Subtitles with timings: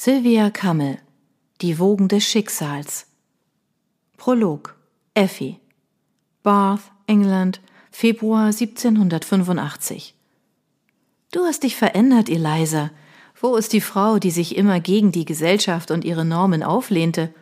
[0.00, 0.98] Sylvia Kammel
[1.60, 3.08] Die Wogen des Schicksals
[4.16, 4.76] Prolog
[5.14, 5.58] Effie
[6.44, 10.14] Bath, England, Februar 1785
[11.32, 12.92] Du hast dich verändert, Eliza.
[13.40, 17.34] Wo ist die Frau, die sich immer gegen die Gesellschaft und ihre Normen auflehnte?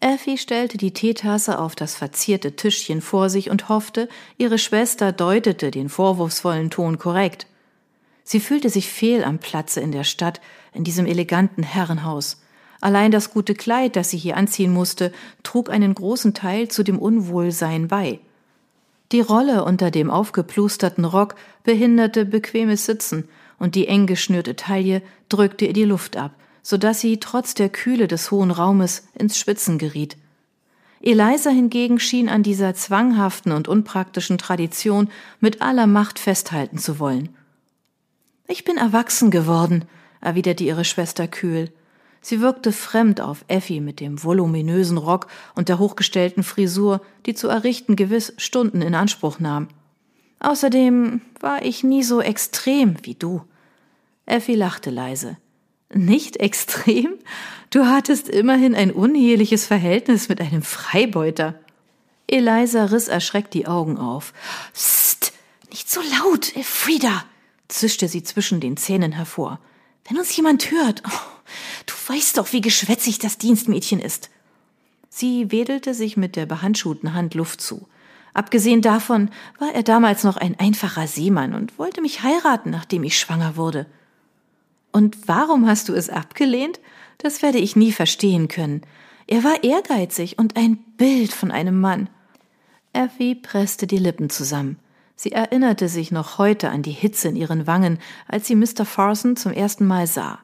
[0.00, 4.08] Effie stellte die Teetasse auf das verzierte Tischchen vor sich und hoffte,
[4.38, 7.46] ihre Schwester deutete den vorwurfsvollen Ton korrekt.
[8.30, 10.42] Sie fühlte sich fehl am Platze in der Stadt,
[10.74, 12.42] in diesem eleganten Herrenhaus.
[12.78, 15.12] Allein das gute Kleid, das sie hier anziehen musste,
[15.42, 18.20] trug einen großen Teil zu dem Unwohlsein bei.
[19.12, 25.00] Die Rolle unter dem aufgeplusterten Rock behinderte bequemes Sitzen, und die eng geschnürte Taille
[25.30, 29.38] drückte ihr die Luft ab, so dass sie trotz der Kühle des hohen Raumes ins
[29.38, 30.18] Schwitzen geriet.
[31.00, 35.08] Eliza hingegen schien an dieser zwanghaften und unpraktischen Tradition
[35.40, 37.30] mit aller Macht festhalten zu wollen.
[38.50, 39.84] Ich bin erwachsen geworden,
[40.22, 41.70] erwiderte ihre Schwester kühl.
[42.22, 47.48] Sie wirkte fremd auf Effi mit dem voluminösen Rock und der hochgestellten Frisur, die zu
[47.48, 49.68] errichten gewiss Stunden in Anspruch nahm.
[50.40, 53.42] Außerdem war ich nie so extrem wie du.
[54.24, 55.36] Effi lachte leise.
[55.92, 57.14] Nicht extrem?
[57.68, 61.54] Du hattest immerhin ein uneheliches Verhältnis mit einem Freibeuter.
[62.26, 64.32] Eliza riss erschreckt die Augen auf.
[64.72, 65.34] Psst,
[65.70, 67.24] nicht so laut, Frieda,
[67.68, 69.60] zischte sie zwischen den Zähnen hervor.
[70.06, 71.02] Wenn uns jemand hört.
[71.06, 71.44] Oh,
[71.86, 74.30] du weißt doch, wie geschwätzig das Dienstmädchen ist.
[75.10, 77.86] Sie wedelte sich mit der behandschuhten Hand Luft zu.
[78.34, 83.18] Abgesehen davon war er damals noch ein einfacher Seemann und wollte mich heiraten, nachdem ich
[83.18, 83.86] schwanger wurde.
[84.92, 86.80] Und warum hast du es abgelehnt?
[87.18, 88.82] Das werde ich nie verstehen können.
[89.26, 92.08] Er war ehrgeizig und ein Bild von einem Mann.
[92.92, 94.78] Effie presste die Lippen zusammen.
[95.20, 97.98] Sie erinnerte sich noch heute an die Hitze in ihren Wangen,
[98.28, 98.84] als sie Mr.
[98.84, 100.38] Farson zum ersten Mal sah.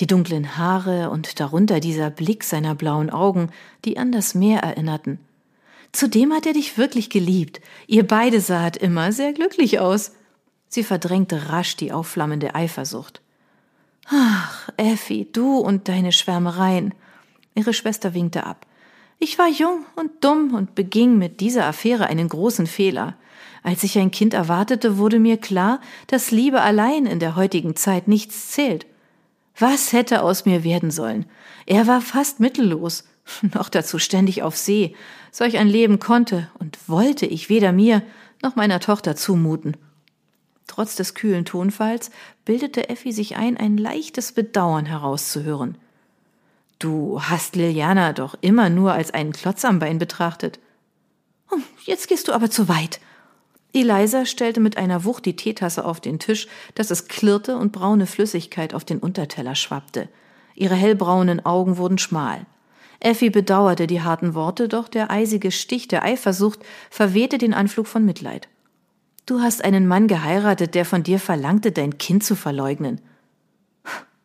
[0.00, 3.50] Die dunklen Haare und darunter dieser Blick seiner blauen Augen,
[3.84, 5.20] die an das Meer erinnerten.
[5.92, 7.60] Zudem hat er dich wirklich geliebt.
[7.86, 10.10] Ihr beide sahet immer sehr glücklich aus.
[10.66, 13.20] Sie verdrängte rasch die aufflammende Eifersucht.
[14.08, 16.92] Ach, Effi, du und deine Schwärmereien.
[17.54, 18.66] Ihre Schwester winkte ab.
[19.20, 23.14] Ich war jung und dumm und beging mit dieser Affäre einen großen Fehler.
[23.68, 28.08] Als ich ein Kind erwartete, wurde mir klar, dass Liebe allein in der heutigen Zeit
[28.08, 28.86] nichts zählt.
[29.58, 31.26] Was hätte aus mir werden sollen?
[31.66, 33.04] Er war fast mittellos,
[33.42, 34.96] noch dazu ständig auf See.
[35.30, 38.00] Solch ein Leben konnte und wollte ich weder mir
[38.42, 39.76] noch meiner Tochter zumuten.
[40.66, 42.10] Trotz des kühlen Tonfalls
[42.46, 45.76] bildete Effi sich ein, ein leichtes Bedauern herauszuhören.
[46.78, 50.58] Du hast Liliana doch immer nur als einen Klotz am Bein betrachtet.
[51.48, 53.00] Hm, jetzt gehst du aber zu weit,
[53.72, 58.06] Eliza stellte mit einer Wucht die Teetasse auf den Tisch, dass es klirrte und braune
[58.06, 60.08] Flüssigkeit auf den Unterteller schwappte.
[60.54, 62.46] Ihre hellbraunen Augen wurden schmal.
[63.00, 68.04] Effi bedauerte die harten Worte, doch der eisige Stich der Eifersucht verwehte den Anflug von
[68.04, 68.48] Mitleid.
[69.26, 73.00] Du hast einen Mann geheiratet, der von dir verlangte, dein Kind zu verleugnen.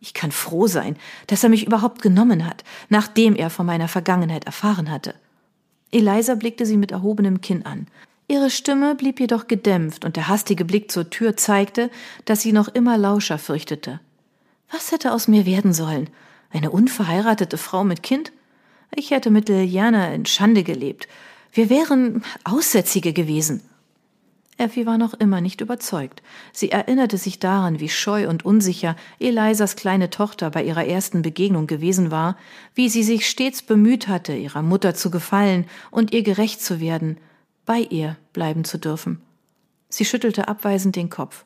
[0.00, 4.44] Ich kann froh sein, dass er mich überhaupt genommen hat, nachdem er von meiner Vergangenheit
[4.46, 5.14] erfahren hatte.
[5.90, 7.86] Eliza blickte sie mit erhobenem Kinn an.
[8.32, 11.90] Ihre Stimme blieb jedoch gedämpft und der hastige Blick zur Tür zeigte,
[12.24, 14.00] dass sie noch immer Lauscher fürchtete.
[14.70, 16.08] Was hätte aus mir werden sollen?
[16.50, 18.32] Eine unverheiratete Frau mit Kind?
[18.96, 21.08] Ich hätte mit Liliana in Schande gelebt.
[21.52, 23.62] Wir wären Aussätzige gewesen.
[24.56, 26.22] Effie war noch immer nicht überzeugt.
[26.54, 31.66] Sie erinnerte sich daran, wie scheu und unsicher Elisas kleine Tochter bei ihrer ersten Begegnung
[31.66, 32.38] gewesen war,
[32.74, 37.18] wie sie sich stets bemüht hatte, ihrer Mutter zu gefallen und ihr gerecht zu werden,
[37.64, 39.20] bei ihr bleiben zu dürfen.
[39.88, 41.44] Sie schüttelte abweisend den Kopf.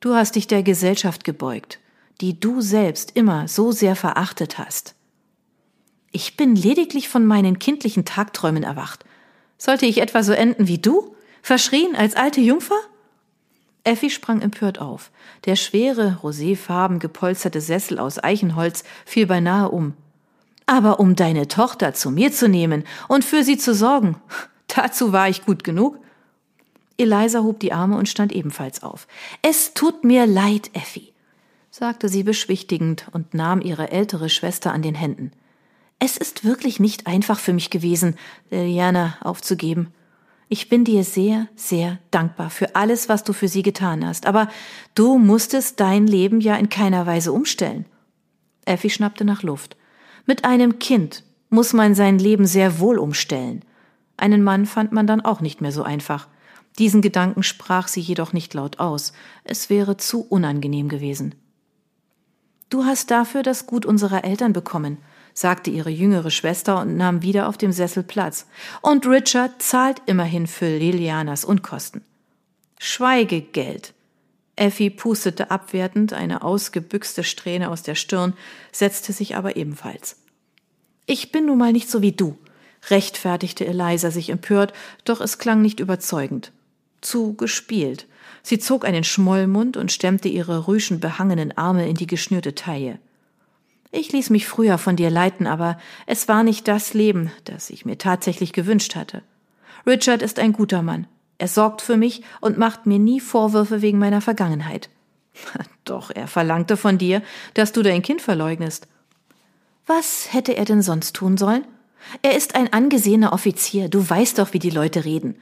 [0.00, 1.78] Du hast dich der Gesellschaft gebeugt,
[2.20, 4.94] die du selbst immer so sehr verachtet hast.
[6.12, 9.04] Ich bin lediglich von meinen kindlichen Tagträumen erwacht.
[9.58, 11.14] Sollte ich etwa so enden wie du?
[11.42, 12.78] Verschrien als alte Jungfer?
[13.84, 15.10] Effi sprang empört auf.
[15.44, 19.94] Der schwere, roséfarben gepolsterte Sessel aus Eichenholz fiel beinahe um.
[20.66, 24.16] Aber um deine Tochter zu mir zu nehmen und für sie zu sorgen,
[24.68, 25.98] Dazu war ich gut genug.
[26.98, 29.06] Eliza hob die Arme und stand ebenfalls auf.
[29.42, 31.12] Es tut mir leid, Effi,
[31.70, 35.32] sagte sie beschwichtigend und nahm ihre ältere Schwester an den Händen.
[35.98, 38.16] Es ist wirklich nicht einfach für mich gewesen,
[38.50, 39.92] Liliana aufzugeben.
[40.48, 44.48] Ich bin dir sehr, sehr dankbar für alles, was du für sie getan hast, aber
[44.94, 47.84] du musstest dein Leben ja in keiner Weise umstellen.
[48.64, 49.76] Effi schnappte nach Luft.
[50.24, 53.64] Mit einem Kind muss man sein Leben sehr wohl umstellen.
[54.16, 56.28] Einen Mann fand man dann auch nicht mehr so einfach.
[56.78, 59.12] Diesen Gedanken sprach sie jedoch nicht laut aus.
[59.44, 61.34] Es wäre zu unangenehm gewesen.
[62.68, 64.98] Du hast dafür das Gut unserer Eltern bekommen,
[65.32, 68.46] sagte ihre jüngere Schwester und nahm wieder auf dem Sessel Platz.
[68.82, 72.02] Und Richard zahlt immerhin für Lilianas Unkosten.
[72.78, 73.94] Schweigegeld.
[74.56, 78.32] Effie pustete abwertend eine ausgebüxte Strähne aus der Stirn,
[78.72, 80.16] setzte sich aber ebenfalls.
[81.04, 82.38] Ich bin nun mal nicht so wie du,
[82.90, 84.72] rechtfertigte Eliza sich empört,
[85.04, 86.52] doch es klang nicht überzeugend.
[87.00, 88.06] Zu gespielt.
[88.42, 92.98] Sie zog einen Schmollmund und stemmte ihre rüschenbehangenen Arme in die geschnürte Taille.
[93.92, 97.86] Ich ließ mich früher von dir leiten, aber es war nicht das Leben, das ich
[97.86, 99.22] mir tatsächlich gewünscht hatte.
[99.86, 101.06] Richard ist ein guter Mann.
[101.38, 104.88] Er sorgt für mich und macht mir nie Vorwürfe wegen meiner Vergangenheit.
[105.84, 107.22] Doch er verlangte von dir,
[107.54, 108.88] dass du dein Kind verleugnest.
[109.86, 111.64] Was hätte er denn sonst tun sollen?
[112.22, 115.36] Er ist ein angesehener Offizier, du weißt doch, wie die Leute reden.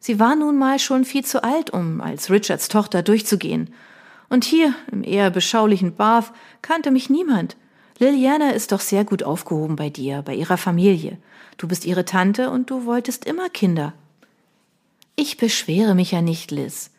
[0.00, 3.72] Sie war nun mal schon viel zu alt, um als Richards Tochter durchzugehen.
[4.28, 6.32] Und hier, im eher beschaulichen Bath,
[6.62, 7.56] kannte mich niemand.
[7.98, 11.18] Liliana ist doch sehr gut aufgehoben bei dir, bei ihrer Familie.
[11.56, 13.92] Du bist ihre Tante und du wolltest immer Kinder.
[15.16, 16.90] Ich beschwere mich ja nicht, Liz.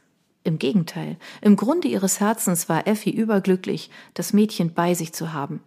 [0.44, 5.62] Im Gegenteil, im Grunde ihres Herzens war Effie überglücklich, das Mädchen bei sich zu haben.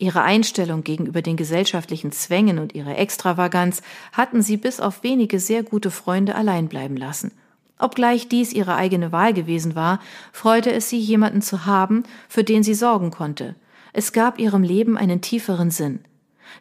[0.00, 3.82] Ihre Einstellung gegenüber den gesellschaftlichen Zwängen und ihre Extravaganz
[4.12, 7.32] hatten sie bis auf wenige sehr gute Freunde allein bleiben lassen.
[7.78, 10.00] Obgleich dies ihre eigene Wahl gewesen war,
[10.32, 13.56] freute es sie, jemanden zu haben, für den sie sorgen konnte.
[13.92, 16.00] Es gab ihrem Leben einen tieferen Sinn.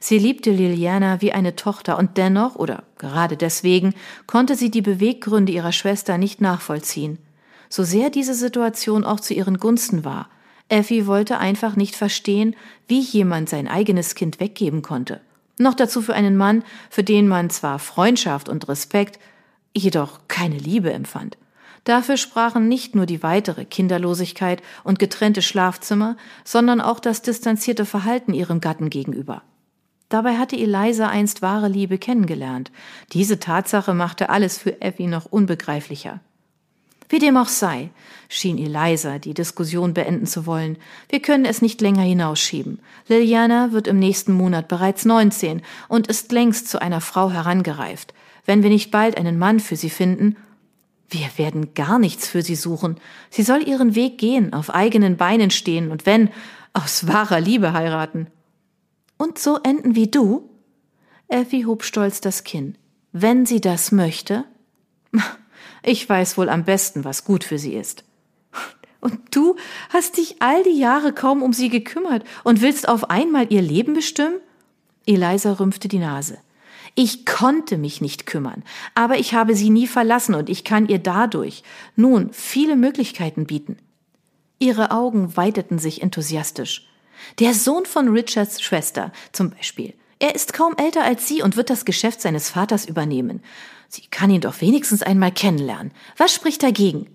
[0.01, 3.93] Sie liebte Liliana wie eine Tochter und dennoch, oder gerade deswegen,
[4.27, 7.19] konnte sie die Beweggründe ihrer Schwester nicht nachvollziehen.
[7.69, 10.27] So sehr diese Situation auch zu ihren Gunsten war–
[10.69, 12.55] Effie wollte einfach nicht verstehen,
[12.87, 15.19] wie jemand sein eigenes Kind weggeben konnte.
[15.57, 19.19] Noch dazu für einen Mann, für den man zwar Freundschaft und Respekt,
[19.75, 21.37] jedoch keine Liebe empfand.
[21.83, 28.33] Dafür sprachen nicht nur die weitere Kinderlosigkeit und getrennte Schlafzimmer, sondern auch das distanzierte Verhalten
[28.33, 29.41] ihrem Gatten gegenüber.
[30.09, 32.71] Dabei hatte Eliza einst wahre Liebe kennengelernt.
[33.13, 36.19] Diese Tatsache machte alles für Effie noch unbegreiflicher.
[37.09, 37.89] Wie dem auch sei,
[38.29, 40.77] schien Eliza die Diskussion beenden zu wollen.
[41.09, 42.79] Wir können es nicht länger hinausschieben.
[43.07, 48.13] Liliana wird im nächsten Monat bereits 19 und ist längst zu einer Frau herangereift.
[48.45, 50.37] Wenn wir nicht bald einen Mann für sie finden,
[51.09, 52.97] wir werden gar nichts für sie suchen.
[53.31, 56.29] Sie soll ihren Weg gehen, auf eigenen Beinen stehen und wenn,
[56.73, 58.27] aus wahrer Liebe heiraten.
[59.17, 60.47] Und so enden wie du?
[61.27, 62.77] Effie hob stolz das Kinn.
[63.11, 64.45] Wenn sie das möchte?
[65.83, 68.03] Ich weiß wohl am besten, was gut für sie ist.
[69.01, 69.55] Und du
[69.89, 73.93] hast dich all die Jahre kaum um sie gekümmert und willst auf einmal ihr Leben
[73.93, 74.35] bestimmen?
[75.05, 76.37] Eliza rümpfte die Nase.
[76.95, 78.63] Ich konnte mich nicht kümmern,
[78.95, 81.63] aber ich habe sie nie verlassen und ich kann ihr dadurch
[81.95, 83.77] nun viele Möglichkeiten bieten.
[84.59, 86.89] Ihre Augen weiteten sich enthusiastisch.
[87.39, 89.93] Der Sohn von Richards Schwester zum Beispiel.
[90.19, 93.41] Er ist kaum älter als sie und wird das Geschäft seines Vaters übernehmen.
[93.87, 95.91] Sie kann ihn doch wenigstens einmal kennenlernen.
[96.17, 97.07] Was spricht dagegen?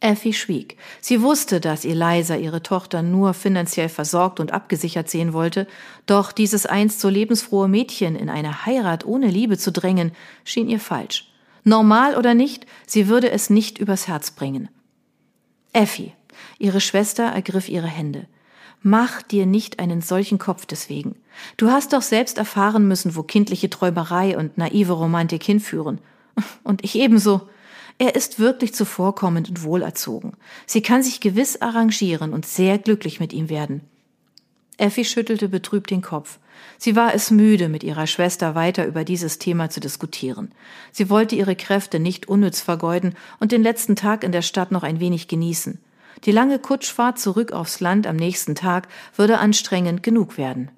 [0.00, 0.76] Effie schwieg.
[1.00, 5.68] Sie wusste, dass Eliza ihre Tochter nur finanziell versorgt und abgesichert sehen wollte,
[6.06, 10.12] doch dieses einst so lebensfrohe Mädchen in eine Heirat ohne Liebe zu drängen,
[10.44, 11.30] schien ihr falsch.
[11.62, 14.68] Normal oder nicht, sie würde es nicht übers Herz bringen.
[15.72, 16.12] Effie,
[16.58, 18.26] ihre Schwester ergriff ihre Hände.
[18.82, 21.14] Mach dir nicht einen solchen Kopf deswegen.
[21.56, 26.00] Du hast doch selbst erfahren müssen, wo kindliche Träumerei und naive Romantik hinführen.
[26.64, 27.48] Und ich ebenso.
[27.98, 30.32] Er ist wirklich zuvorkommend und wohlerzogen.
[30.66, 33.82] Sie kann sich gewiss arrangieren und sehr glücklich mit ihm werden.
[34.78, 36.38] Effi schüttelte betrübt den Kopf.
[36.78, 40.52] Sie war es müde, mit ihrer Schwester weiter über dieses Thema zu diskutieren.
[40.90, 44.82] Sie wollte ihre Kräfte nicht unnütz vergeuden und den letzten Tag in der Stadt noch
[44.82, 45.78] ein wenig genießen.
[46.24, 50.70] Die lange Kutschfahrt zurück aufs Land am nächsten Tag würde anstrengend genug werden.